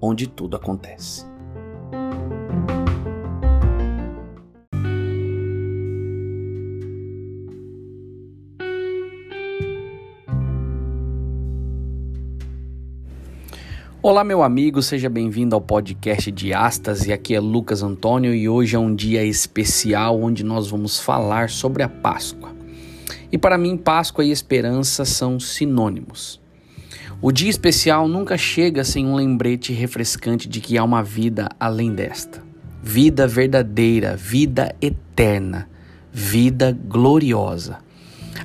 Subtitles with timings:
[0.00, 1.26] onde tudo acontece.
[14.00, 17.06] Olá, meu amigo, seja bem-vindo ao podcast de Astas.
[17.06, 21.50] E aqui é Lucas Antônio e hoje é um dia especial onde nós vamos falar
[21.50, 22.54] sobre a Páscoa.
[23.30, 26.40] E para mim, Páscoa e esperança são sinônimos.
[27.20, 31.92] O dia especial nunca chega sem um lembrete refrescante de que há uma vida além
[31.92, 32.40] desta.
[32.80, 35.68] Vida verdadeira, vida eterna,
[36.12, 37.78] vida gloriosa.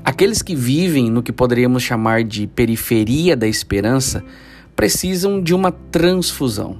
[0.04, 4.24] Aqueles que vivem no que poderíamos chamar de periferia da esperança
[4.76, 6.80] precisam de uma transfusão.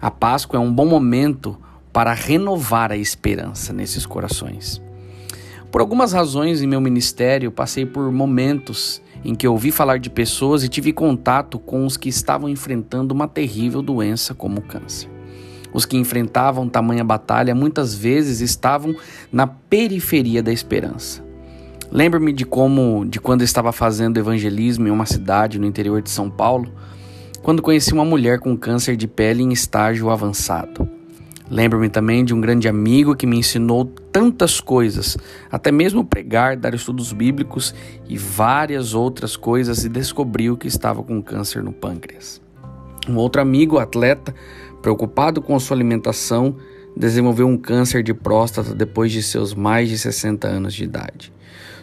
[0.00, 1.58] A Páscoa é um bom momento
[1.92, 4.85] para renovar a esperança nesses corações.
[5.76, 10.64] Por algumas razões em meu ministério, passei por momentos em que ouvi falar de pessoas
[10.64, 15.10] e tive contato com os que estavam enfrentando uma terrível doença como o câncer.
[15.74, 18.96] Os que enfrentavam tamanha batalha muitas vezes estavam
[19.30, 21.22] na periferia da esperança.
[21.92, 26.30] Lembro-me de como, de quando estava fazendo evangelismo em uma cidade no interior de São
[26.30, 26.72] Paulo,
[27.42, 30.95] quando conheci uma mulher com câncer de pele em estágio avançado.
[31.48, 35.16] Lembro-me também de um grande amigo que me ensinou tantas coisas,
[35.50, 37.72] até mesmo pregar, dar estudos bíblicos
[38.08, 42.40] e várias outras coisas, e descobriu que estava com câncer no pâncreas.
[43.08, 44.34] Um outro amigo, atleta,
[44.82, 46.56] preocupado com a sua alimentação,
[46.96, 51.32] desenvolveu um câncer de próstata depois de seus mais de 60 anos de idade.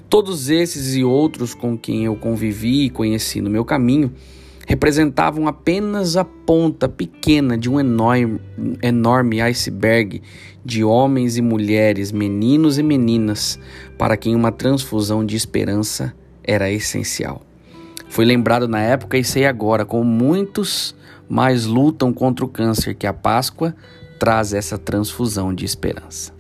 [0.09, 4.11] Todos esses e outros com quem eu convivi e conheci no meu caminho
[4.67, 8.39] representavam apenas a ponta pequena de um enorme,
[8.81, 10.21] enorme iceberg
[10.63, 13.59] de homens e mulheres, meninos e meninas,
[13.97, 16.13] para quem uma transfusão de esperança
[16.43, 17.41] era essencial.
[18.09, 20.95] Fui lembrado na época e sei agora como muitos
[21.27, 23.75] mais lutam contra o câncer que a Páscoa
[24.19, 26.31] traz essa transfusão de esperança.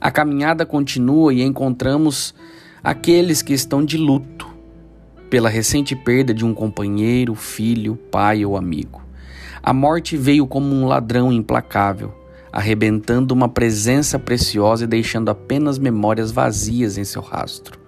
[0.00, 2.34] A caminhada continua e encontramos
[2.82, 4.49] aqueles que estão de luto,
[5.30, 9.00] pela recente perda de um companheiro, filho, pai ou amigo.
[9.62, 12.12] A morte veio como um ladrão implacável,
[12.52, 17.78] arrebentando uma presença preciosa e deixando apenas memórias vazias em seu rastro.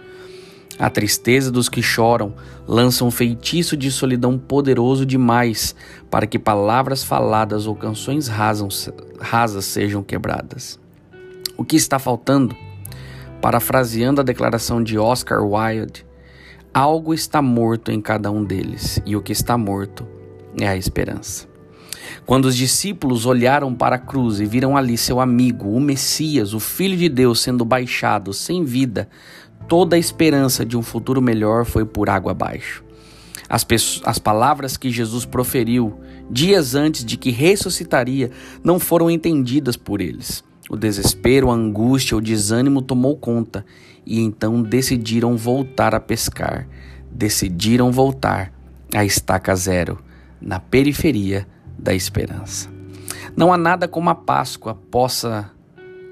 [0.78, 2.34] A tristeza dos que choram
[2.66, 5.74] lança um feitiço de solidão poderoso demais
[6.10, 10.78] para que palavras faladas ou canções rasas sejam quebradas.
[11.56, 12.56] O que está faltando?
[13.40, 16.06] Parafraseando a declaração de Oscar Wilde,
[16.74, 20.08] Algo está morto em cada um deles, e o que está morto
[20.58, 21.46] é a esperança.
[22.24, 26.60] Quando os discípulos olharam para a cruz e viram ali seu amigo, o Messias, o
[26.60, 29.06] Filho de Deus, sendo baixado sem vida,
[29.68, 32.82] toda a esperança de um futuro melhor foi por água abaixo.
[33.50, 33.66] As,
[34.06, 36.00] as palavras que Jesus proferiu
[36.30, 38.30] dias antes de que ressuscitaria
[38.64, 40.42] não foram entendidas por eles.
[40.70, 43.64] O desespero, a angústia, o desânimo tomou conta
[44.06, 46.68] e então decidiram voltar a pescar.
[47.10, 48.52] Decidiram voltar
[48.94, 49.98] à estaca zero,
[50.40, 51.46] na periferia
[51.78, 52.70] da esperança.
[53.36, 55.50] Não há nada como a Páscoa possa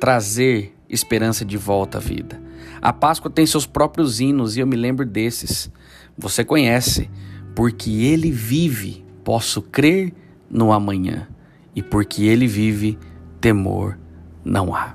[0.00, 2.40] trazer esperança de volta à vida.
[2.82, 5.70] A Páscoa tem seus próprios hinos e eu me lembro desses.
[6.18, 7.08] Você conhece,
[7.54, 10.12] porque ele vive, posso crer
[10.50, 11.28] no amanhã,
[11.74, 12.98] e porque ele vive,
[13.40, 13.99] temor
[14.44, 14.94] não há.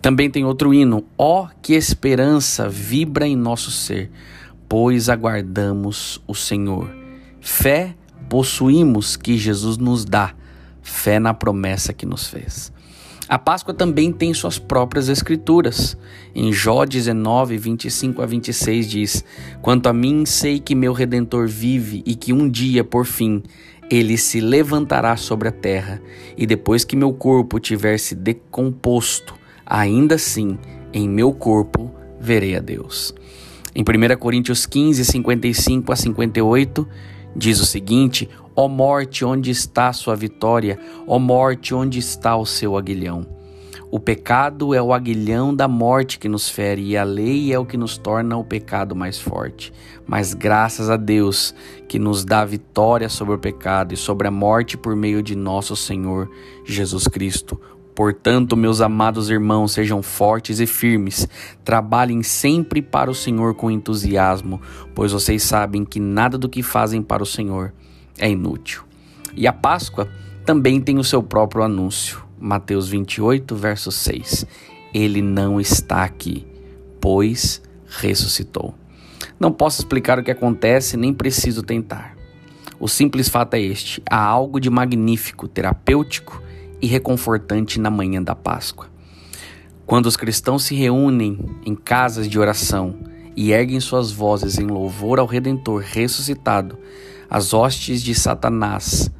[0.00, 4.10] Também tem outro hino: Ó oh, que esperança vibra em nosso ser,
[4.68, 6.90] pois aguardamos o Senhor.
[7.40, 7.94] Fé
[8.28, 10.34] possuímos que Jesus nos dá,
[10.82, 12.72] fé na promessa que nos fez.
[13.28, 15.98] A Páscoa também tem suas próprias escrituras.
[16.34, 19.24] Em Jó 19, 25 a 26 diz:
[19.60, 23.42] Quanto a mim, sei que meu redentor vive e que um dia, por fim,
[23.90, 26.00] ele se levantará sobre a terra,
[26.38, 29.34] e depois que meu corpo tiver se decomposto,
[29.66, 30.58] ainda assim
[30.90, 33.14] em meu corpo verei a Deus.
[33.74, 36.88] Em 1 Coríntios 15, 55 a 58,
[37.36, 38.26] diz o seguinte:
[38.60, 40.80] Ó morte, onde está a sua vitória?
[41.06, 43.24] Ó morte, onde está o seu aguilhão?
[43.88, 47.64] O pecado é o aguilhão da morte que nos fere e a lei é o
[47.64, 49.72] que nos torna o pecado mais forte.
[50.04, 51.54] Mas graças a Deus
[51.86, 55.76] que nos dá vitória sobre o pecado e sobre a morte por meio de nosso
[55.76, 56.28] Senhor
[56.64, 57.60] Jesus Cristo.
[57.94, 61.28] Portanto, meus amados irmãos, sejam fortes e firmes,
[61.62, 64.60] trabalhem sempre para o Senhor com entusiasmo,
[64.96, 67.72] pois vocês sabem que nada do que fazem para o Senhor
[68.18, 68.82] é inútil.
[69.34, 70.08] E a Páscoa
[70.44, 72.22] também tem o seu próprio anúncio.
[72.38, 74.46] Mateus 28, verso 6.
[74.94, 76.46] Ele não está aqui,
[77.00, 78.74] pois ressuscitou.
[79.38, 82.16] Não posso explicar o que acontece, nem preciso tentar.
[82.80, 86.42] O simples fato é este: há algo de magnífico, terapêutico
[86.80, 88.86] e reconfortante na manhã da Páscoa.
[89.84, 92.96] Quando os cristãos se reúnem em casas de oração
[93.34, 96.78] e erguem suas vozes em louvor ao Redentor ressuscitado,
[97.30, 99.10] as hostes de Satanás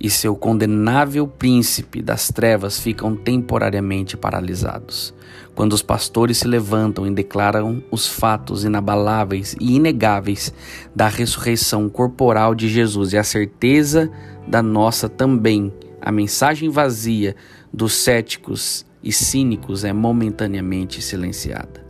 [0.00, 5.12] e seu condenável príncipe das trevas ficam temporariamente paralisados.
[5.54, 10.54] Quando os pastores se levantam e declaram os fatos inabaláveis e inegáveis
[10.94, 14.10] da ressurreição corporal de Jesus e a certeza
[14.46, 17.34] da nossa também, a mensagem vazia
[17.72, 21.84] dos céticos e cínicos é momentaneamente silenciada.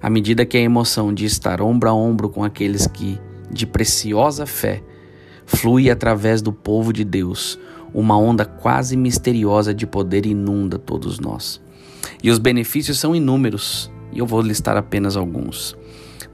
[0.00, 3.18] À medida que a emoção de estar ombro a ombro com aqueles que,
[3.54, 4.82] de preciosa fé,
[5.46, 7.58] flui através do povo de Deus.
[7.94, 11.60] Uma onda quase misteriosa de poder inunda todos nós.
[12.22, 15.76] E os benefícios são inúmeros, e eu vou listar apenas alguns.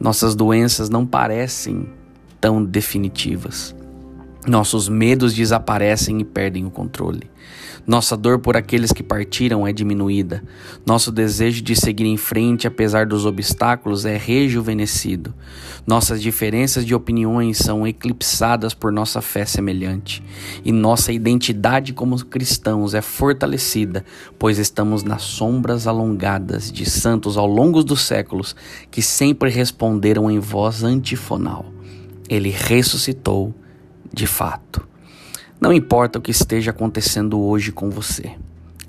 [0.01, 1.87] Nossas doenças não parecem
[2.41, 3.75] tão definitivas.
[4.47, 7.31] Nossos medos desaparecem e perdem o controle.
[7.91, 10.45] Nossa dor por aqueles que partiram é diminuída.
[10.87, 15.35] Nosso desejo de seguir em frente, apesar dos obstáculos, é rejuvenescido.
[15.85, 20.23] Nossas diferenças de opiniões são eclipsadas por nossa fé semelhante.
[20.65, 24.05] E nossa identidade como cristãos é fortalecida,
[24.39, 28.55] pois estamos nas sombras alongadas de santos ao longo dos séculos
[28.89, 31.67] que sempre responderam em voz antifonal:
[32.29, 33.53] Ele ressuscitou
[34.15, 34.90] de fato.
[35.61, 38.33] Não importa o que esteja acontecendo hoje com você,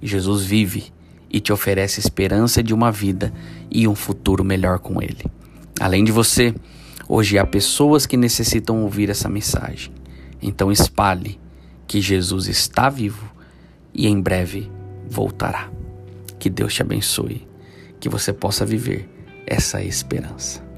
[0.01, 0.85] Jesus vive
[1.29, 3.33] e te oferece esperança de uma vida
[3.69, 5.25] e um futuro melhor com Ele.
[5.81, 6.55] Além de você,
[7.09, 9.91] hoje há pessoas que necessitam ouvir essa mensagem.
[10.41, 11.37] Então espalhe
[11.85, 13.29] que Jesus está vivo
[13.93, 14.71] e em breve
[15.09, 15.69] voltará.
[16.39, 17.45] Que Deus te abençoe,
[17.99, 19.09] que você possa viver
[19.45, 20.70] essa esperança.